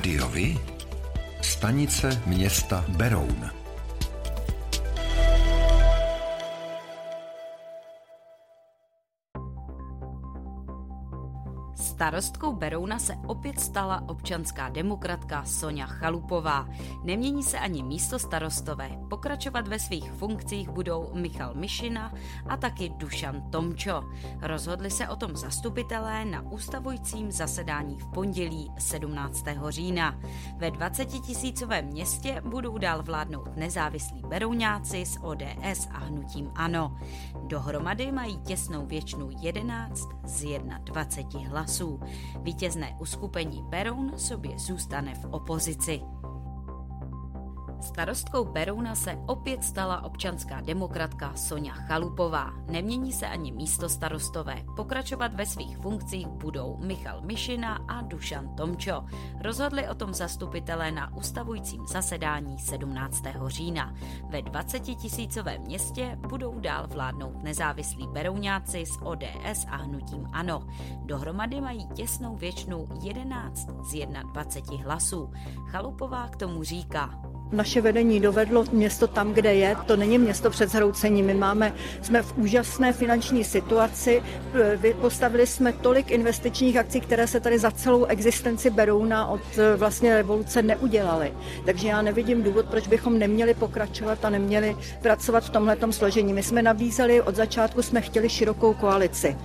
[0.00, 0.56] Rádiovi?
[1.42, 3.59] Stanice města Beroun.
[12.00, 16.68] Starostkou Berouna se opět stala občanská demokratka Sonja Chalupová.
[17.04, 18.90] Nemění se ani místo starostové.
[19.10, 22.12] Pokračovat ve svých funkcích budou Michal Mišina
[22.48, 24.02] a taky Dušan Tomčo.
[24.42, 29.44] Rozhodli se o tom zastupitelé na ustavujícím zasedání v pondělí 17.
[29.68, 30.20] října.
[30.56, 36.96] Ve 20 tisícovém městě budou dál vládnout nezávislí Berouňáci s ODS a hnutím ANO.
[37.46, 40.44] Dohromady mají těsnou většinu 11 z
[40.84, 41.89] 21 hlasů.
[42.42, 46.00] Vítězné uskupení Beroun sobě zůstane v opozici.
[47.80, 52.52] Starostkou Berouna se opět stala občanská demokratka Sonja Chalupová.
[52.70, 54.62] Nemění se ani místo starostové.
[54.76, 59.04] Pokračovat ve svých funkcích budou Michal Mišina a Dušan Tomčo.
[59.42, 63.22] Rozhodli o tom zastupitelé na ustavujícím zasedání 17.
[63.46, 63.94] října.
[64.28, 70.66] Ve 20 tisícovém městě budou dál vládnout nezávislí Berouňáci s ODS a hnutím ANO.
[71.04, 75.30] Dohromady mají těsnou většinu 11 z 21 hlasů.
[75.66, 79.76] Chalupová k tomu říká, naše vedení dovedlo město tam, kde je.
[79.86, 81.26] To není město před zhroucením.
[81.26, 84.22] My máme, jsme v úžasné finanční situaci.
[85.00, 90.14] Postavili jsme tolik investičních akcí, které se tady za celou existenci Berouna od e, vlastně
[90.14, 91.32] revoluce neudělaly.
[91.64, 96.32] Takže já nevidím důvod, proč bychom neměli pokračovat a neměli pracovat v tomhletom složení.
[96.32, 99.36] My jsme nabízeli, od začátku jsme chtěli širokou koalici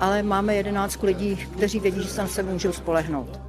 [0.00, 3.47] ale máme jedenáct lidí, kteří vědí, že se na sebe můžou spolehnout.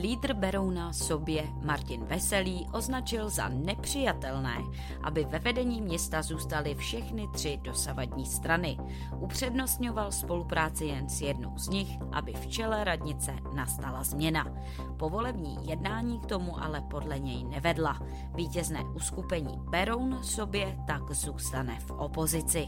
[0.00, 4.56] Lídr Berouna sobě Martin Veselý označil za nepřijatelné,
[5.02, 8.78] aby ve vedení města zůstaly všechny tři dosavadní strany.
[9.18, 14.46] Upřednostňoval spolupráci jen s jednou z nich, aby v čele radnice nastala změna.
[14.96, 18.00] Povolební jednání k tomu ale podle něj nevedla.
[18.34, 22.66] Vítězné uskupení Beroun sobě tak zůstane v opozici.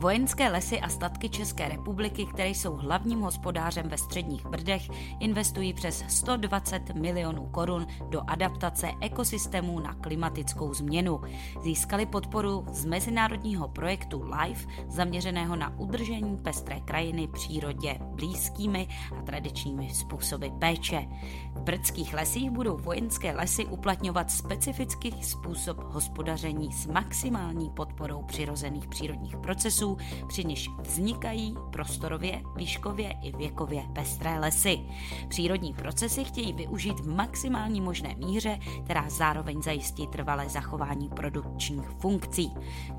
[0.00, 4.82] Vojenské lesy a statky České republiky, které jsou hlavním hospodářem ve středních Brdech,
[5.20, 11.20] investují přes 120 milionů korun do adaptace ekosystémů na klimatickou změnu.
[11.62, 18.88] Získali podporu z mezinárodního projektu LIFE, zaměřeného na udržení pestré krajiny přírodě blízkými
[19.18, 21.08] a tradičními způsoby péče.
[21.54, 29.36] V brdských lesích budou vojenské lesy uplatňovat specifický způsob hospodaření s maximální podporou přirozených přírodních
[29.36, 29.89] procesů
[30.28, 34.80] při niž vznikají prostorově, výškově i věkově pestré lesy.
[35.28, 42.50] Přírodní procesy chtějí využít v maximální možné míře, která zároveň zajistí trvalé zachování produkčních funkcí.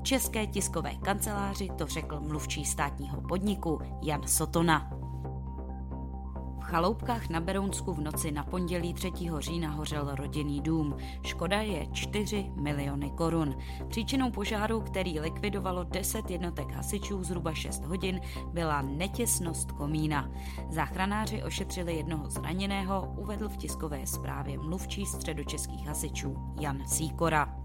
[0.02, 5.01] České tiskové kanceláři to řekl mluvčí státního podniku Jan Sotona
[6.72, 9.12] chaloupkách na Berounsku v noci na pondělí 3.
[9.38, 10.96] října hořel rodinný dům.
[11.22, 13.56] Škoda je 4 miliony korun.
[13.88, 18.20] Příčinou požáru, který likvidovalo 10 jednotek hasičů zhruba 6 hodin,
[18.52, 20.30] byla netěsnost komína.
[20.70, 27.61] Záchranáři ošetřili jednoho zraněného, uvedl v tiskové zprávě mluvčí středočeských hasičů Jan Síkora.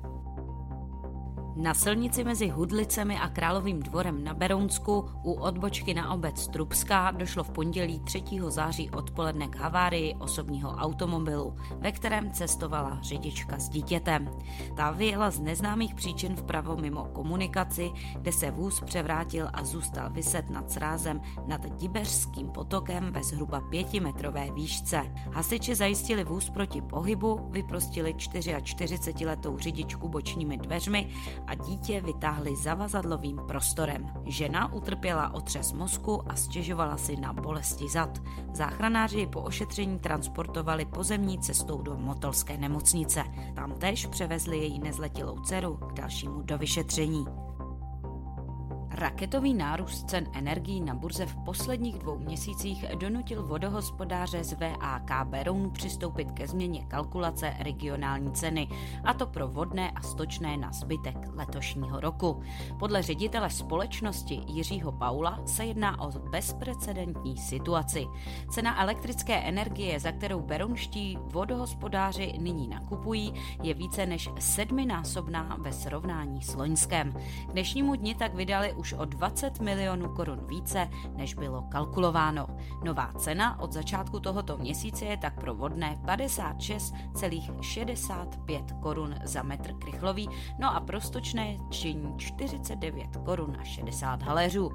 [1.58, 7.44] Na silnici mezi Hudlicemi a Královým dvorem na Berounsku u odbočky na obec Trubská došlo
[7.44, 8.24] v pondělí 3.
[8.48, 14.30] září odpoledne k havárii osobního automobilu, ve kterém cestovala řidička s dítětem.
[14.76, 20.50] Ta vyjela z neznámých příčin vpravo mimo komunikaci, kde se vůz převrátil a zůstal vyset
[20.50, 25.02] nad srázem nad Dibeřským potokem ve zhruba pětimetrové výšce.
[25.32, 31.10] Hasiči zajistili vůz proti pohybu, vyprostili 44-letou řidičku bočními dveřmi
[31.48, 34.14] a dítě vytáhli zavazadlovým prostorem.
[34.26, 38.22] Žena utrpěla otřes mozku a stěžovala si na bolesti zad.
[38.54, 43.24] Záchranáři ji po ošetření transportovali pozemní cestou do Motolské nemocnice.
[43.56, 47.47] Tam též převezli její nezletilou dceru k dalšímu dovyšetření.
[48.98, 55.72] Raketový nárůst cen energií na burze v posledních dvou měsících donutil vodohospodáře z VAK Beroun
[55.72, 58.68] přistoupit ke změně kalkulace regionální ceny,
[59.04, 62.42] a to pro vodné a stočné na zbytek letošního roku.
[62.80, 68.06] Podle ředitele společnosti Jiřího Paula se jedná o bezprecedentní situaci.
[68.50, 73.34] Cena elektrické energie, za kterou berounští vodohospodáři nyní nakupují,
[73.64, 77.14] je více než sedminásobná ve srovnání s loňskem.
[77.48, 82.48] K dnešnímu dni tak vydali už už o 20 milionů korun více, než bylo kalkulováno.
[82.84, 90.30] Nová cena od začátku tohoto měsíce je tak pro vodné 56,65 korun za metr krychlový,
[90.60, 94.72] no a prostočné činí 49 korun a 60 haléřů.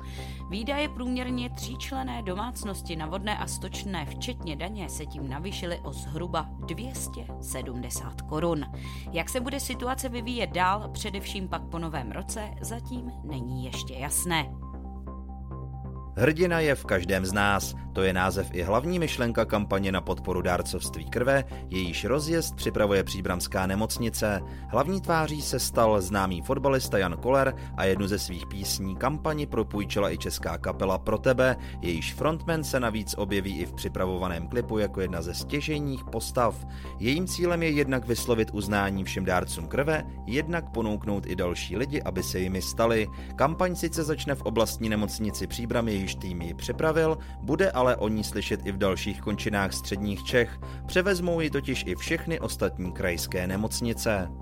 [0.51, 6.47] Výdaje průměrně tříčlené domácnosti na vodné a stočné včetně daně se tím navýšily o zhruba
[6.67, 8.65] 270 korun.
[9.13, 14.51] Jak se bude situace vyvíjet dál, především pak po novém roce, zatím není ještě jasné.
[16.19, 17.75] Hrdina je v každém z nás.
[17.93, 23.67] To je název i hlavní myšlenka kampaně na podporu dárcovství krve, jejíž rozjezd připravuje příbramská
[23.67, 24.41] nemocnice.
[24.69, 30.13] Hlavní tváří se stal známý fotbalista Jan Koller a jednu ze svých písní kampani propůjčila
[30.13, 35.01] i česká kapela Pro tebe, jejíž frontman se navíc objeví i v připravovaném klipu jako
[35.01, 36.67] jedna ze stěžejních postav.
[36.99, 42.23] Jejím cílem je jednak vyslovit uznání všem dárcům krve, jednak ponouknout i další lidi, aby
[42.23, 43.09] se jimi stali.
[43.37, 48.25] Kampaň sice začne v oblastní nemocnici Příbram, jejíž tým ji připravil, bude ale o ní
[48.25, 50.61] slyšet i v dalších končinách středních Čech.
[50.87, 54.42] Převezmou ji totiž i všechny ostatní krajské nemocnice.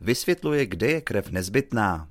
[0.00, 2.06] Vysvětluje, kde je krev nezbytná.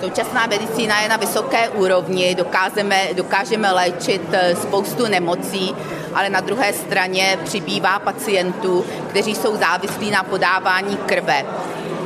[0.00, 5.74] Současná medicína je na vysoké úrovni, dokážeme, dokážeme léčit eh, spoustu nemocí,
[6.14, 11.44] ale na druhé straně přibývá pacientů, kteří jsou závislí na podávání krve.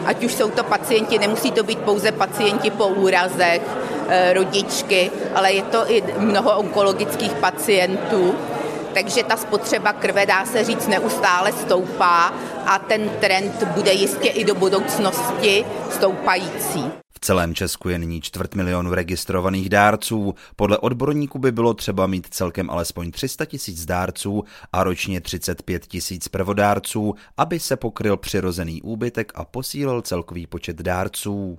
[0.06, 3.62] Ať už jsou to pacienti, nemusí to být pouze pacienti po úrazech,
[4.08, 8.34] eh, rodičky, ale je to i mnoho onkologických pacientů
[8.96, 12.26] takže ta spotřeba krve, dá se říct, neustále stoupá
[12.66, 16.84] a ten trend bude jistě i do budoucnosti stoupající.
[17.12, 20.34] V celém Česku je nyní čtvrt milionu registrovaných dárců.
[20.56, 26.28] Podle odborníků by bylo třeba mít celkem alespoň 300 tisíc dárců a ročně 35 tisíc
[26.28, 31.58] prvodárců, aby se pokryl přirozený úbytek a posílil celkový počet dárců.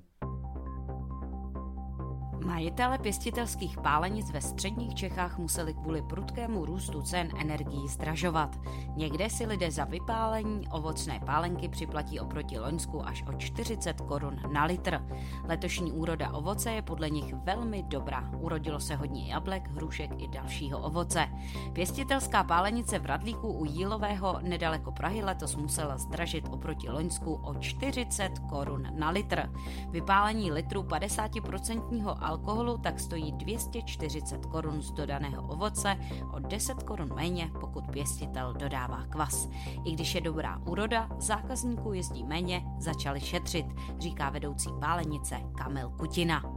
[2.48, 8.60] Majitele pěstitelských pálenic ve středních Čechách museli kvůli prudkému růstu cen energií zdražovat.
[8.96, 14.66] Někde si lidé za vypálení ovocné pálenky připlatí oproti Loňsku až o 40 korun na
[14.66, 15.02] litr.
[15.44, 18.30] Letošní úroda ovoce je podle nich velmi dobrá.
[18.40, 21.28] Urodilo se hodně jablek, hrušek i dalšího ovoce.
[21.74, 28.40] Pěstitelská pálenice v Radlíku u Jílového nedaleko Prahy letos musela zdražit oproti Loňsku o 40
[28.40, 29.50] korun na litr.
[29.90, 35.98] Vypálení litru 50% alkoholu alkoholu tak stojí 240 korun z dodaného ovoce,
[36.34, 39.50] o 10 korun méně, pokud pěstitel dodává kvas.
[39.86, 43.66] I když je dobrá úroda, zákazníků jezdí méně, začali šetřit,
[44.00, 46.57] říká vedoucí pálenice Kamil Kutina.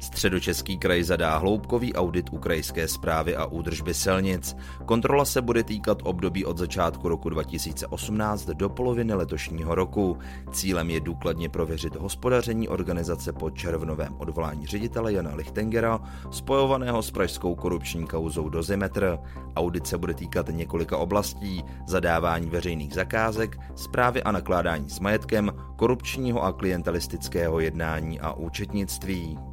[0.00, 4.56] Středočeský kraj zadá hloubkový audit krajské zprávy a údržby silnic.
[4.84, 10.18] Kontrola se bude týkat období od začátku roku 2018 do poloviny letošního roku.
[10.52, 16.00] Cílem je důkladně prověřit hospodaření organizace po červnovém odvolání ředitele Jana Lichtengera,
[16.30, 19.18] spojovaného s pražskou korupční kauzou Dozimetr.
[19.56, 26.44] Audit se bude týkat několika oblastí, zadávání veřejných zakázek, zprávy a nakládání s majetkem, korupčního
[26.44, 29.49] a klientelistického jednání a účetnictví.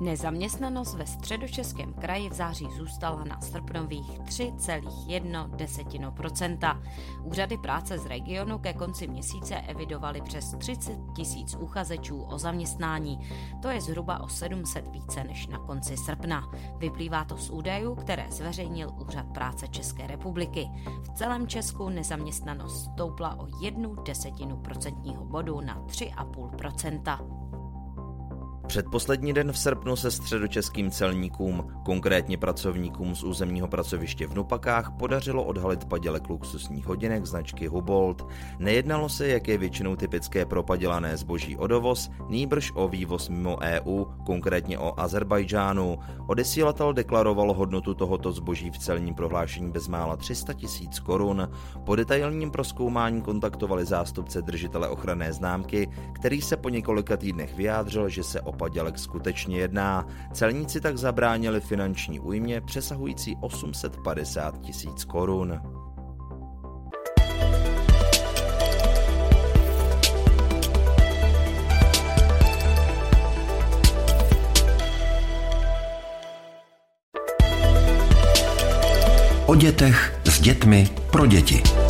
[0.00, 6.82] Nezaměstnanost ve středočeském kraji v září zůstala na srpnových 3,1%
[7.22, 13.28] Úřady práce z regionu ke konci měsíce evidovaly přes 30 tisíc uchazečů o zaměstnání.
[13.62, 16.50] To je zhruba o 700 více než na konci srpna.
[16.78, 20.68] Vyplývá to z údajů, které zveřejnil Úřad práce České republiky.
[21.02, 27.45] V celém Česku nezaměstnanost stoupla o jednu desetinu procentního bodu na 3,5
[28.66, 35.44] Předposlední den v srpnu se středočeským celníkům, konkrétně pracovníkům z územního pracoviště v Nupakách, podařilo
[35.44, 38.26] odhalit padělek luxusních hodinek značky Hubolt.
[38.58, 43.58] Nejednalo se, jak je většinou typické pro padělané zboží o dovoz, nýbrž o vývoz mimo
[43.60, 45.98] EU, konkrétně o Azerbajdžánu.
[46.26, 51.48] Odesílatel deklaroval hodnotu tohoto zboží v celním prohlášení bezmála 300 tisíc korun.
[51.84, 58.22] Po detailním proskoumání kontaktovali zástupce držitele ochranné známky, který se po několika týdnech vyjádřil, že
[58.22, 60.06] se o padělek skutečně jedná.
[60.32, 65.60] Celníci tak zabránili finanční újmě přesahující 850 tisíc korun.
[79.46, 81.85] O dětech s dětmi pro děti.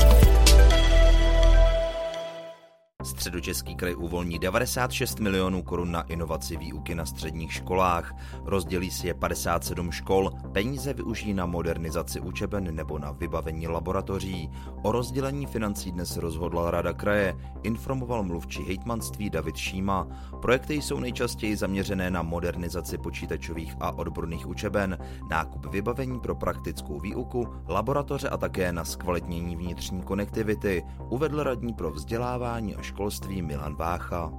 [3.26, 8.14] Středočeský kraj uvolní 96 milionů korun na inovaci výuky na středních školách.
[8.44, 14.50] Rozdělí si je 57 škol, peníze využijí na modernizaci učeben nebo na vybavení laboratoří.
[14.82, 20.06] O rozdělení financí dnes rozhodla Rada kraje, informoval mluvčí hejtmanství David Šíma.
[20.42, 24.98] Projekty jsou nejčastěji zaměřené na modernizaci počítačových a odborných učeben,
[25.30, 31.90] nákup vybavení pro praktickou výuku, laboratoře a také na zkvalitnění vnitřní konektivity, uvedl radní pro
[31.90, 34.30] vzdělávání a školství školství Milan Vácha.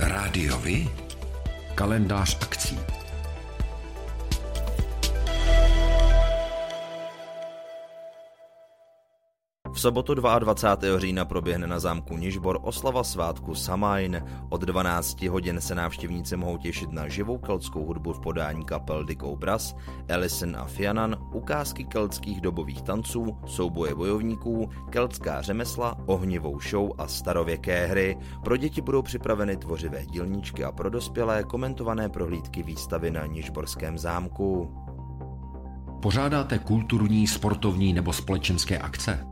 [0.00, 0.88] Rádiovi
[1.74, 3.01] kalendář akcí.
[9.82, 10.98] Sobotu 22.
[10.98, 14.24] října proběhne na zámku Nižbor oslava svátku Samajn.
[14.50, 19.22] Od 12 hodin se návštěvníci mohou těšit na živou keltskou hudbu v podání kapel Dick
[19.22, 19.74] Obraz,
[20.08, 27.86] Ellison a Fianan, ukázky keltských dobových tanců, souboje bojovníků, keltská řemesla, ohnivou show a starověké
[27.86, 28.16] hry.
[28.44, 34.74] Pro děti budou připraveny tvořivé dílničky a pro dospělé komentované prohlídky výstavy na Nižborském zámku.
[36.02, 39.31] Pořádáte kulturní, sportovní nebo společenské akce?